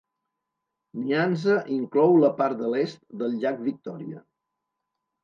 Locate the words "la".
2.21-2.31